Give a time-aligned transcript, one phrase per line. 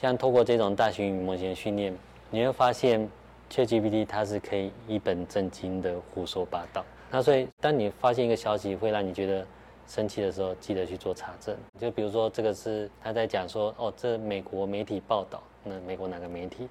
[0.00, 1.94] 像透过这种大型语模型训练，
[2.30, 3.06] 你会发现
[3.50, 6.82] ChatGPT 它是可以一本正经的胡说八道。
[7.10, 9.46] 那所以，当你发现一个消息会让你觉得
[9.86, 11.54] 生气的时候，记得去做查证。
[11.78, 16.66] 就比如说，这个是他在讲说，哦，这美国媒体报道，那美国哪个媒体？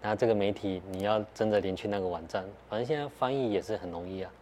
[0.00, 4.32] 那这个媒体你要真的连去那个网站，反正现在翻译也是很容易啊，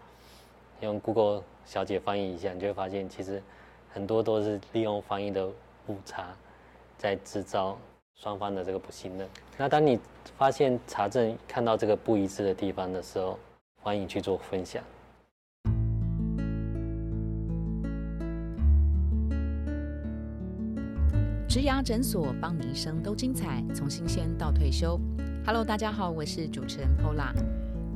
[0.81, 3.43] 用 Google 小姐翻译一下，你就会发现其实
[3.93, 5.47] 很多都是利用翻译的
[5.89, 6.35] 误差，
[6.97, 7.77] 在制造
[8.23, 9.27] 双方的这个不信任。
[9.57, 9.99] 那当你
[10.37, 13.39] 发现查证看到这个不一致的地方的时候，
[13.81, 14.85] 欢迎去做分享。
[21.49, 25.01] 植牙诊所，帮你一生都精彩，从新鲜到退休。
[25.47, 27.33] Hello，大家好，我是主持人 Pola。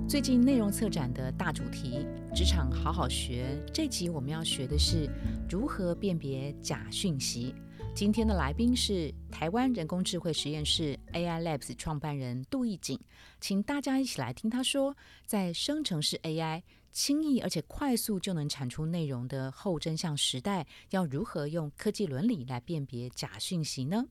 [0.09, 5.07] 最近内容策展的大主题“职场好好学”，这集我们要学的是
[5.51, 7.55] 如何辨别假讯息。
[7.95, 12.99] 今天的来宾是台湾人工智慧实验室 AI Labs 创办人杜义景，
[13.41, 14.97] 请大家一起来听他说，
[15.27, 16.61] 在生成式 AI
[16.91, 24.05] 轻易而且快速就能产出内容的后真相时代，要如何用科技伦理来辨别假讯息呢？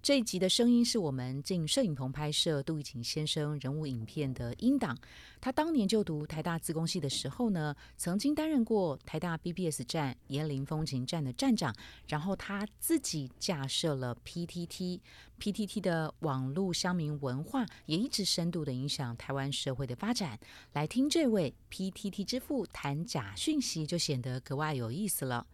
[0.00, 4.96] 这一集的声音是我们进摄影棚拍摄杜义景先生人物影片的音档。
[5.40, 11.74] 他当年就读台大自工系的时候呢，曾经担任过台大 BBS 站椰林风情站的站长，
[12.06, 20.38] 然后他自己架设了 PTT，PTT 的网络乡民文化也一直深度的影响台湾社会的发展。
[20.72, 25.46] 来听这位 PTT 之父谈假讯息，就显得格外有意思了。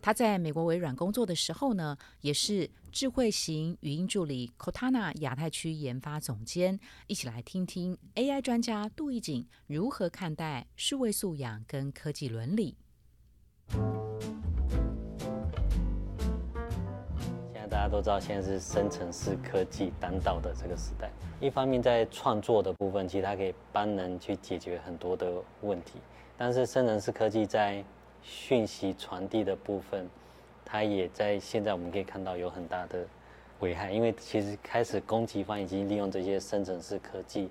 [0.00, 6.78] 他在美国微软工作的时候呢，也是智慧型语音助理 Cortana 亚太区研发总监。
[7.06, 12.76] 一起来听听 AI 专家杜义景如何看待数位素养跟科技伦理。
[17.52, 21.10] 现在大家都知道，现在是生成式科技当道的这个时代。
[21.40, 25.98] 一方面，在创作的部分，其实它可以帮人去解决很多的问题，
[26.36, 27.84] 但是生成式科技在
[28.22, 30.08] 讯息传递的部分，
[30.64, 33.06] 它也在现在我们可以看到有很大的
[33.60, 37.48] 危害，因为其实开始攻击方已经利用这些生成式科技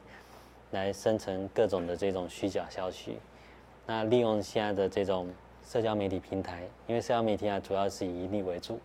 [0.72, 3.18] 来生成各种的这种虚假消息。
[3.86, 5.30] 那利用现在的这种
[5.66, 8.80] 社交媒体平台，因为社交媒体啊主要是以盈利为主，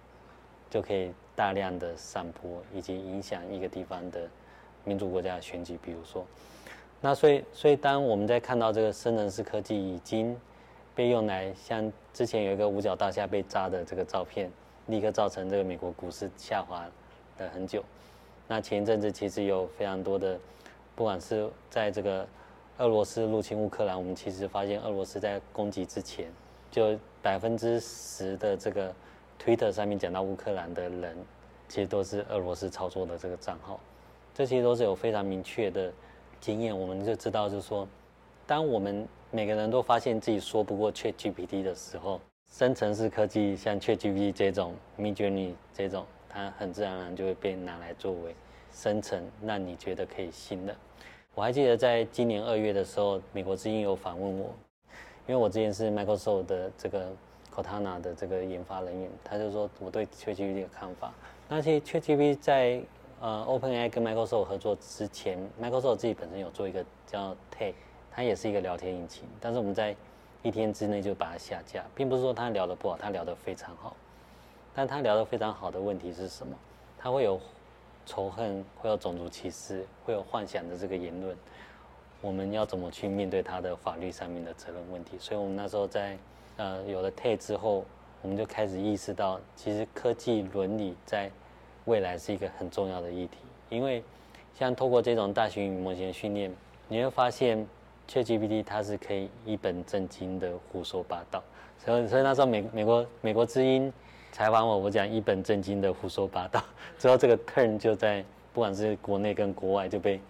[0.70, 4.28] 就可以大量的散播以及影响一个地方的
[4.84, 5.78] 民主国家的选举。
[5.82, 6.24] 比如说，
[7.00, 10.36] 那所以所以当我们在看到这个生成式科技已经
[10.94, 14.50] 被用来像之前有一个五角大厦被炸的这个照片，
[14.86, 16.84] 立刻造成这个美国股市下滑
[17.38, 17.82] 了很久。
[18.48, 20.38] 那前一阵子其实有非常多的，
[20.94, 22.26] 不管是在这个
[22.78, 26.30] 俄罗斯入侵乌克兰，我们其实发现俄罗斯在攻击之前，
[26.70, 28.94] 就百分之十的这个
[29.42, 31.16] Twitter 上面讲到乌克兰的人，
[31.68, 33.80] 其实都是俄罗斯操作的这个账号。
[34.34, 35.92] 这些都是有非常明确的
[36.40, 37.86] 经验，我们就知道就是说，
[38.46, 42.20] 当我们每个人都发现自己说不过 ChatGPT 的时候，
[42.50, 48.34] 生成式科技像 ChatGPT 这种、Midjourney 这种，它很自然而然就会被拿来作为
[48.70, 50.76] 生成，让你觉得可以信的。
[51.34, 54.54] 我还记得在今年二月的时候，美国之音有访问我，
[55.26, 57.10] 因为我之前是 Microsoft 的这个
[57.50, 61.10] Cortana 的这个研发人员，他就说我对 ChatGPT 的看法。
[61.48, 62.82] 那些 ChatGPT 在
[63.18, 67.72] 呃 OpenAI 跟 Microsoft 合作之前，Microsoft 自己本身有做一个叫 Tay。
[68.14, 69.96] 它也是一个聊天引擎，但是我们在
[70.42, 73.96] 一天之内就把它下架，并不是说它聊得不好，它聊得非常好。
[74.74, 76.54] 但它聊得非常好的问题是什么？
[76.98, 77.40] 它会有
[78.04, 81.36] 仇恨，会有种族歧视，会有幻想的这个言论。
[82.20, 85.16] 我们要怎么去面对它的法律上面的责任问题？
[85.18, 86.16] 所以我们那时候在
[86.56, 87.84] 呃有了 T 之后，
[88.20, 91.30] 我们就开始意识到，其实科技伦理在
[91.84, 93.38] 未来是一个很重要的议题。
[93.70, 94.02] 因为
[94.54, 96.54] 像透过这种大型模型训练，
[96.88, 97.66] 你会发现。
[98.08, 101.42] ChatGPT 它是可以一本正经的胡说八道，
[101.78, 103.92] 所以所以那时候美美国美国之音
[104.30, 106.62] 采访我，我讲一本正经的胡说八道，
[106.98, 110.20] 之后这个 turn 就在不管是国内跟国外就被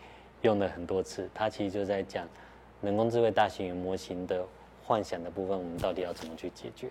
[0.43, 1.29] 用了很多次。
[1.35, 2.29] 它其实就在讲
[2.81, 4.45] 人工智慧大型模型的
[4.85, 6.89] 幻想的部分，我们到底要怎么去解决？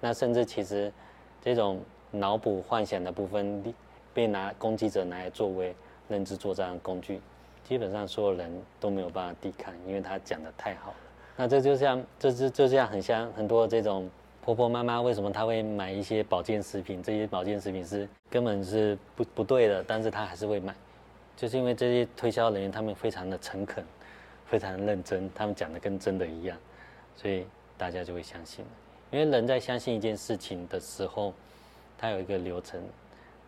[0.00, 0.92] 那甚至其实
[1.40, 1.80] 这种
[2.10, 3.62] 脑补幻想的部分
[4.12, 5.74] 被拿攻击者拿来作为
[6.08, 7.20] 认知作战的工具。
[7.64, 8.50] 基本上所有人
[8.80, 10.96] 都没有办法抵抗，因为他讲的太好了。
[11.36, 14.08] 那这就像，这就就像很像很多这种
[14.44, 17.02] 婆婆妈妈，为什么他会买一些保健食品？
[17.02, 20.74] 这些保健食品是根本是不不对的，但是他还是会买，
[21.36, 23.82] 就是因为这些推销人员他们非常的诚恳，
[24.46, 26.58] 非常认真，他们讲的跟真的一样，
[27.16, 27.46] 所以
[27.78, 28.64] 大家就会相信。
[29.10, 31.32] 因为人在相信一件事情的时候，
[31.96, 32.80] 他有一个流程，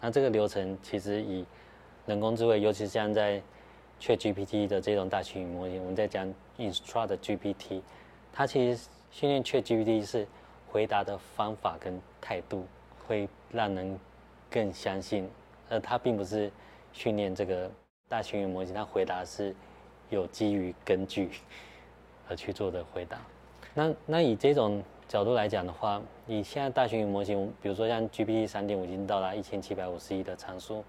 [0.01, 1.45] 那这个流程其实以
[2.07, 3.43] 人工智慧，尤其像在
[4.01, 6.27] ChatGPT 的这种大型语模型，我们在讲
[6.59, 7.81] Instruct GPT，
[8.33, 10.27] 它其实训练 ChatGPT 是
[10.71, 12.67] 回答的方法跟态度
[13.07, 13.99] 会让人
[14.51, 15.29] 更相信，
[15.71, 16.51] 而它并不是
[16.93, 17.71] 训练这个
[18.09, 19.55] 大型语模型，它回答是
[20.11, 21.31] 有基于根据
[22.29, 23.19] 而去做的回答。
[23.73, 30.85] 那那以这种角度来讲的话，以现在大型语模型，比如说像 GPT 三点五已经到达一千七百五十亿的参数，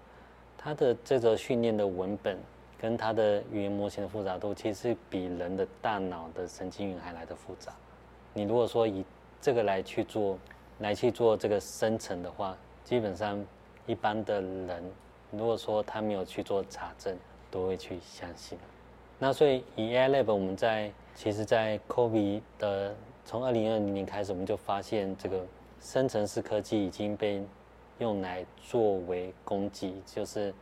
[0.58, 2.38] 它的这个训练的文本
[2.78, 7.72] 跟它的语言模型的复杂度，其实比人的大脑的神经元还来的复杂。
[8.34, 9.04] 你如果说以
[9.40, 10.38] 这个来去做，
[10.80, 13.42] 来去做这个生成的话，基本上
[13.86, 14.82] 一般的人，
[15.30, 17.16] 如果说他没有去做查证，
[17.50, 18.58] 都会去相信。
[19.18, 22.94] 那所以以 AI Lab 我们在其实，在 COVID 的
[23.24, 25.46] 从二零二零年开始，我们就发现这个
[25.80, 27.42] 生成式科技已经被
[27.98, 30.52] 用来作为攻击，就是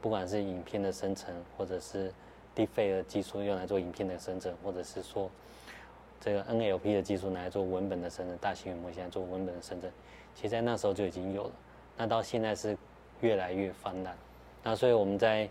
[0.00, 2.12] 不管是影片的生成，或者是
[2.54, 5.30] d e f a 的技术用来做影片的生成，或者是说
[6.20, 9.90] 这个 NLP 的技术拿来做文本的生成，大型语言模型来做文本的生成，
[10.34, 11.52] 其实在那时候就已经有了。
[11.96, 12.76] 那到现在是
[13.20, 14.16] 越来越泛滥。
[14.62, 15.48] 那所以我们在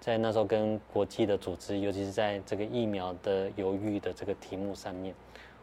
[0.00, 5.14] 在那时候跟国际的组织，尤其是在这个疫苗的犹豫的这个题目上面，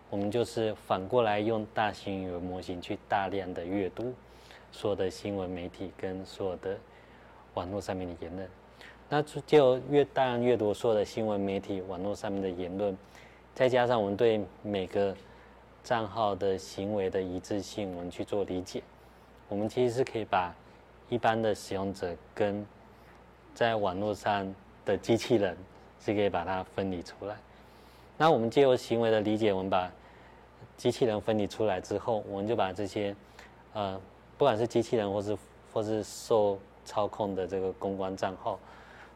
[0.10, 4.14] 我们就是反过来用大型语言模型去大量的阅读
[4.72, 6.78] 所有的新闻媒体跟所有的
[7.56, 8.48] 网络上面的言论，
[9.10, 12.96] 那就越大量阅读所有的新闻媒体网络上面的言论，
[13.54, 15.16] 再加上我们对每个
[15.84, 18.82] 账号的行为的一致性，我们去做理解，
[19.50, 20.54] 我们其实是可以把
[21.10, 22.66] 一般的使用者跟
[23.54, 24.54] 在网络上
[24.84, 25.56] 的机器人
[26.00, 27.36] 是可以把它分离出来。
[28.18, 29.92] 那我们借由行为的理解，我们把
[30.76, 33.16] 机器人分离出来之后，我们就把这些
[33.74, 34.00] 呃，
[34.38, 35.38] 不管是机器人或是
[35.72, 38.58] 或是受操控的这个公关账号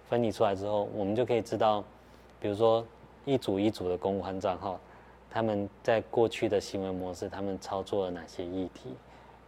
[0.09, 1.83] 分离出来之后，我们就可以知道，
[2.39, 2.85] 比如说
[3.25, 4.79] 一组一组的公关账号，
[5.29, 8.95] 他们在过去的行为模式，他们操作了哪些议题，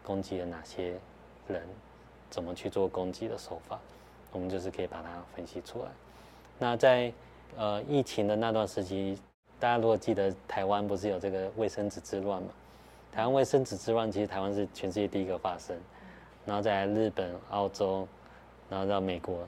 [0.03, 0.93] 攻击了哪些
[1.47, 1.67] 人，
[2.29, 3.79] 怎么去做攻击的手法。
[4.31, 5.85] 我们就是可以把它分析出来。
[6.59, 7.11] 那在
[7.57, 9.17] 呃疫情的那段时期，
[9.59, 12.49] 大家如果记得台湾不是有这个卫生纸之乱嘛？
[13.11, 15.75] 台湾卫生纸之乱，其实台湾是全世界第一个发生，
[16.45, 18.07] 然后在日本、澳洲，
[18.69, 19.47] 然后到美国，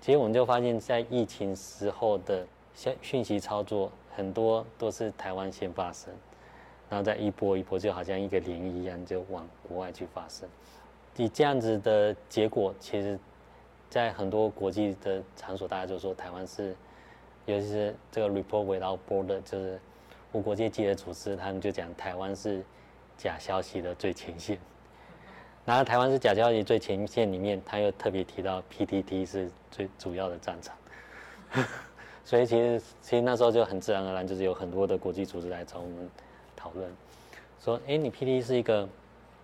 [0.00, 6.12] 其实我们就发现，在疫情时候的讯讯息操作，很多都是台湾先发生，
[6.88, 10.48] 然后再一波一波，就好像一个涟漪一样，就往国外去发生。
[11.16, 13.18] 以这样子的结果，其实。
[13.90, 16.76] 在很多国际的场所，大家就说台湾是，
[17.46, 19.80] 尤其是这个 report without border，就是
[20.32, 22.62] 无国界记者组织，他们就讲台湾是
[23.16, 24.58] 假消息的最前线。
[25.68, 30.74] 然后台湾是假消息最前线里面，他又特别提到 PTT 是最主要的战场。
[32.24, 36.08] 所以其实其实那时候就很自然而然，就是有很多的国际组织来找我们
[36.56, 36.90] 讨论，
[37.62, 38.88] 说，哎，你 PTT 是一个。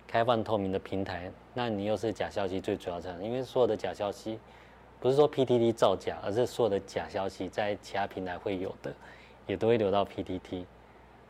[0.07, 4.39] 开放透明的平台，那你又是假消息最主要战场，因为所有的假消息，
[4.99, 8.93] 不是说 PTT 造假，而是所有的假消息在其他平台会有的，
[9.47, 10.63] 也都会流到 PTT。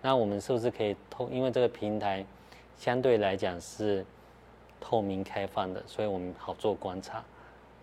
[0.02, 1.32] 那我们是不是可以通？
[1.32, 2.24] 因为这个平台
[2.78, 4.06] 相对来讲是
[4.80, 7.24] 透明开放的，所以我们好做观察。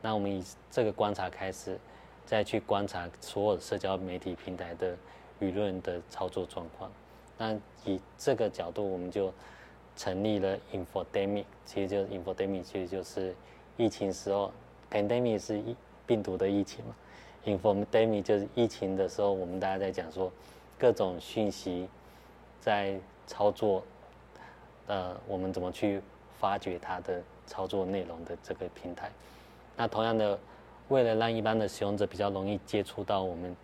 [0.00, 1.78] 那我们以这个观察开始，
[2.24, 4.96] 再去观察所有社交媒体平台的
[5.40, 6.90] 舆论的操作状况。
[7.38, 9.32] 那以这个角度，我们就。
[9.94, 13.34] 成立了 infodemic，其实就是 infodemic，其实就是
[13.76, 14.50] 疫情时候
[14.90, 16.96] ，pandemic 是疫病毒的疫情嘛
[17.44, 20.32] ，infodemic 就是疫情的时候，我们大家在讲说
[20.78, 21.86] 各种讯息
[22.58, 23.84] 在操作，
[24.86, 26.00] 呃，我们怎么去
[26.42, 29.08] 发掘它的操作内容的这个平台。
[29.76, 30.36] 那同样的，
[30.88, 33.56] 为了让一般的使用者比较容易接触到我们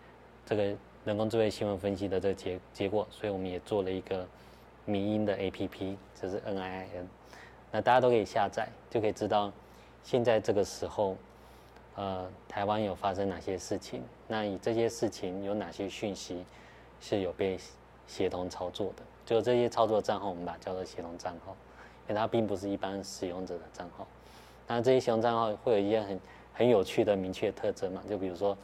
[0.47, 0.63] 这个
[1.05, 4.25] 人工智慧新闻分析的这个结结果，所以我们也做了一个。
[4.91, 7.05] 民音的 APP 就是 NIN，
[7.71, 9.53] 那大家都可以下载，就可以知道
[10.03, 11.15] 现在这个时候，
[11.95, 14.03] 呃，台湾有发生哪些事情。
[14.27, 16.43] 那以这些事情有哪些讯息
[17.03, 17.59] 是有被
[18.07, 19.03] 协同操作的？
[19.27, 21.55] 就这些操作账号，我们把它叫做协同账号，
[22.09, 24.07] 因为它并不是一般使用者的账号。
[24.67, 26.21] 那这些使用账号会有一些很
[26.55, 28.03] 很有趣的明确特征嘛？
[28.09, 28.57] 就比如说，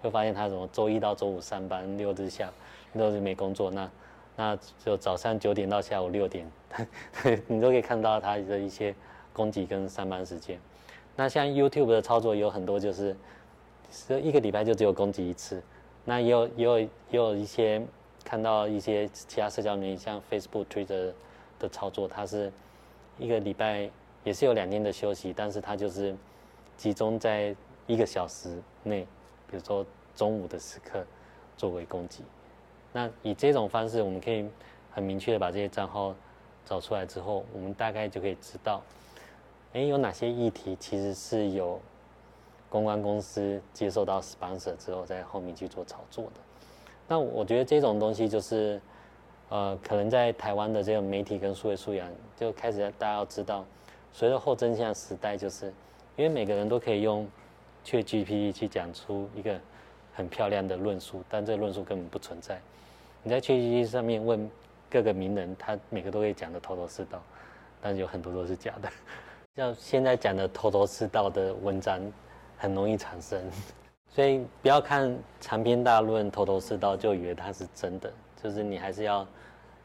[0.00, 2.50] 会发现他什么周一到周五上班，六日下
[2.92, 3.90] 六日没工作，那。
[4.34, 6.50] 那就早上九点到下午六点，
[7.46, 8.94] 你都可以看到他的一些
[9.30, 10.58] 供给跟上班时间。
[11.14, 13.14] 那像 YouTube 的操作有很多，就是
[13.90, 15.62] 是一个礼拜就只有攻击一次。
[16.06, 17.82] 那也有也有也有一些
[18.24, 21.12] 看到一些其他社交媒体，像 Facebook、Twitter
[21.58, 22.50] 的操作，它是
[23.18, 23.90] 一个礼拜
[24.24, 26.14] 也是有两天的休息，但是它就是
[26.76, 27.54] 集中在
[27.86, 29.06] 一个小时内，
[29.50, 31.04] 比如说中午的时刻
[31.56, 32.22] 作为攻击。
[32.92, 34.48] 那以这种方式，我们可以
[34.90, 36.14] 很明确的把这些账号
[36.64, 38.82] 找出来之后，我们大概就可以知道，
[39.72, 41.80] 哎，有哪些议题其实是有
[42.68, 46.40] 公关公司接受到 sponsor 之后，在后面去做炒作的。
[47.08, 48.80] 那我觉得这种东西就是，
[49.52, 53.62] 呃，可能在台湾的这种媒体跟数位素养就开始大家要知道，
[54.10, 55.66] 随着后真相时代，就是
[56.16, 57.28] 因为每个人都可以用
[57.84, 59.60] 去 GPT 去讲出一个
[60.14, 62.58] 很漂亮的论述，但这个论述根本不存在。
[63.22, 64.50] 你在 GPT 上面问
[64.88, 67.22] 各个名人，他每个都会讲的头头是道，
[67.82, 68.88] 但是有很多都是假的。
[69.54, 72.00] 像现在讲的头头是道的文章，
[72.56, 73.38] 很容易产生。
[74.08, 78.10] 所以不要看长篇大论、头头是道就以为它是真的，
[78.42, 79.26] 就是你还是要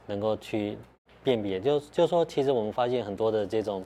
[0.05, 0.77] 能够去
[1.23, 1.59] 辨别。
[1.59, 3.83] 就就说，其实我们发现很多的这种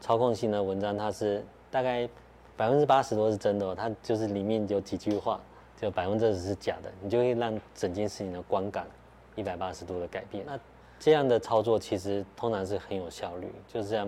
[0.00, 2.08] 操控性的文章，它是大概
[2.56, 5.40] 百分之八十都是真的，它就是里面有几句话，
[5.80, 8.86] 就百分之二十是假的，你就会让整件事情的观感
[9.34, 10.44] 一百八十度的改变。
[10.46, 10.58] 那
[10.98, 14.06] 这样的操作其实通常是很有效率，就是这样。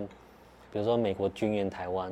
[0.71, 2.11] 比如说美国军援台湾，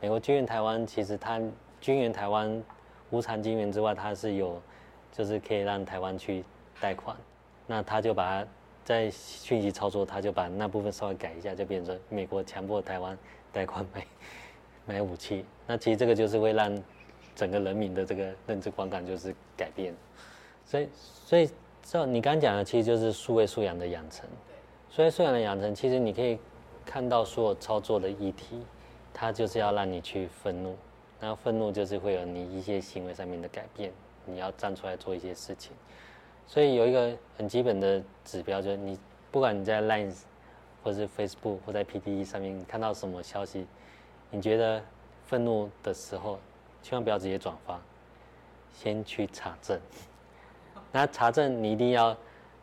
[0.00, 1.40] 美国军援台湾其实它。
[1.78, 2.64] 军援台湾
[3.10, 4.60] 无偿金援之外，它是有，
[5.12, 6.42] 就是可以让台湾去
[6.80, 7.16] 贷款，
[7.66, 8.46] 那他就把
[8.84, 13.16] 在讯息操作，他就把那部分稍微改一下，就变成美国强迫台湾
[13.52, 14.06] 贷款买
[14.86, 15.44] 买武器。
[15.66, 16.76] 那其实这个就是会让
[17.34, 19.94] 整个人民的这个认知观感就是改变。
[20.64, 21.50] 所以，所以
[21.82, 24.28] 这你刚讲的其实就是数位素养的养成。
[24.88, 26.38] 所以素养的养成，其实你可以
[26.84, 28.64] 看到所有操作的议题，
[29.12, 30.76] 它就是要让你去愤怒。
[31.20, 33.92] 然后愤怒就是会有你一些行为上面的改变，
[34.24, 35.72] 你要站出来做一些事情。
[36.46, 38.98] 所以有一个很基本的指标，就是你
[39.30, 40.14] 不管你在 Line
[40.82, 43.66] 或者是 Facebook 或在 PTE 上面看到什么消息，
[44.30, 44.82] 你觉得
[45.26, 46.38] 愤怒的时候，
[46.82, 47.80] 千万不要直接转发，
[48.72, 49.78] 先去查证。
[50.92, 52.16] 那查证你一定要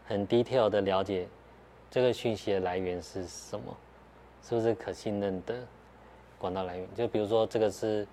[0.05, 1.27] 很 detail 的了解
[1.91, 3.75] 这个讯息的来源是什么，
[4.41, 5.55] 是不是可信任的
[6.39, 6.87] 管道来源？
[6.95, 8.07] 就比如说这个是。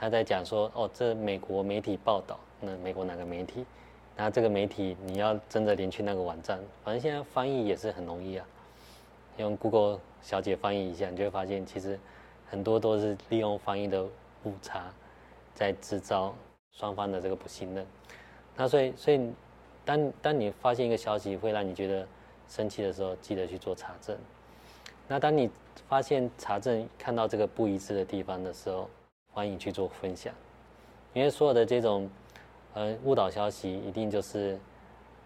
[0.00, 3.66] 他在讲说，哦，这美国媒体报道，那美国哪个媒体？
[4.20, 8.44] 那这个媒体你要真的连去那个网站，反正现在翻译也是很容易啊，
[9.36, 11.96] 用 Google 小姐翻译一下，你就会发现其实
[12.50, 14.92] 很多都是利用翻译的误差，
[15.54, 16.34] 在制造
[16.72, 17.86] 双方的这个不信任。
[18.56, 19.20] 那所以，所以
[19.84, 22.04] 当当你发现一个消息会让你觉得
[22.48, 24.18] 生气的时候，记得去做查证。
[25.06, 25.48] 那当你
[25.88, 28.90] 发现查证看到这个不一致的地方的时候，
[29.32, 30.34] 欢迎去做分享，
[31.14, 32.10] 因为所有的这种
[32.74, 34.58] 呃误导消息，一定就是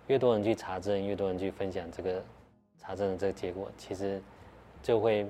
[0.07, 2.23] 越多人去查证，越多人去分享这个
[2.79, 4.21] 查证的这个结果，其实
[4.83, 5.27] 就会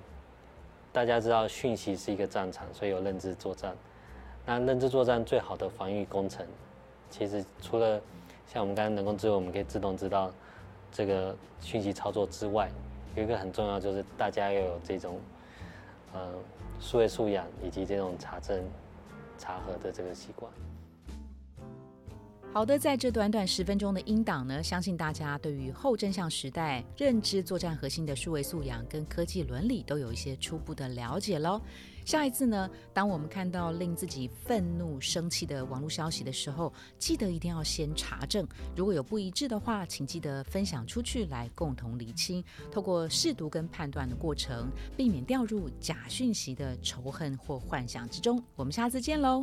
[0.93, 3.77] 大家知道讯息是一个战场，所以有认知作战。
[4.45, 6.47] 那认知作战最好的防御工程，
[7.11, 8.01] 其实除了
[8.47, 10.33] 像我们刚刚人工智能，我们可以自动知道
[10.91, 12.69] 这个讯息操作之外，
[13.15, 15.19] 有一个很重要就是大家要有这种
[16.13, 16.33] 呃。
[16.81, 18.61] 数位素养以及这种查证、
[19.39, 20.51] 查核的这个习惯。
[22.55, 31.59] 好的，在这短短十分钟的音档呢，相信大家对于后真相时代认知作战核心的数位素养跟科技伦理都有一些初步的了解喽。
[32.05, 48.45] 下一次呢，当我们看到令自己愤怒、生气的网络消息的时候，记得一定要先查证，如果有不一致的话，请记得分享出去来共同厘清，透过试读跟判断的过程，避免掉入假讯息的仇恨或幻想之中。
[48.57, 49.43] 我们下次见喽！